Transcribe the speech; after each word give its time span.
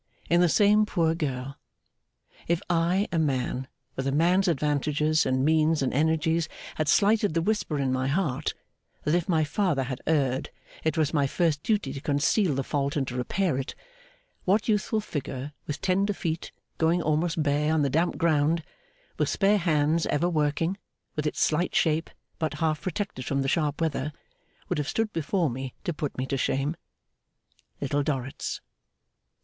In 0.31 0.41
the 0.41 0.49
same 0.49 0.87
poor 0.87 1.13
girl! 1.13 1.59
If 2.47 2.59
I, 2.71 3.07
a 3.11 3.19
man, 3.19 3.67
with 3.95 4.07
a 4.07 4.11
man's 4.11 4.47
advantages 4.47 5.27
and 5.27 5.45
means 5.45 5.83
and 5.83 5.93
energies, 5.93 6.49
had 6.73 6.89
slighted 6.89 7.35
the 7.35 7.41
whisper 7.43 7.77
in 7.77 7.93
my 7.93 8.07
heart, 8.07 8.55
that 9.03 9.13
if 9.13 9.29
my 9.29 9.43
father 9.43 9.83
had 9.83 10.01
erred, 10.07 10.49
it 10.83 10.97
was 10.97 11.13
my 11.13 11.27
first 11.27 11.61
duty 11.61 11.93
to 11.93 12.01
conceal 12.01 12.55
the 12.55 12.63
fault 12.63 12.95
and 12.95 13.07
to 13.09 13.15
repair 13.15 13.59
it, 13.59 13.75
what 14.43 14.67
youthful 14.67 15.01
figure 15.01 15.53
with 15.67 15.81
tender 15.81 16.13
feet 16.13 16.51
going 16.79 17.03
almost 17.03 17.43
bare 17.43 17.71
on 17.71 17.83
the 17.83 17.87
damp 17.91 18.17
ground, 18.17 18.63
with 19.19 19.29
spare 19.29 19.59
hands 19.59 20.07
ever 20.07 20.27
working, 20.27 20.79
with 21.15 21.27
its 21.27 21.39
slight 21.39 21.75
shape 21.75 22.09
but 22.39 22.55
half 22.55 22.81
protected 22.81 23.23
from 23.23 23.43
the 23.43 23.47
sharp 23.47 23.79
weather, 23.79 24.11
would 24.67 24.79
have 24.79 24.89
stood 24.89 25.13
before 25.13 25.51
me 25.51 25.75
to 25.83 25.93
put 25.93 26.17
me 26.17 26.25
to 26.25 26.37
shame? 26.37 26.75
Little 27.79 28.01
Dorrit's. 28.01 28.61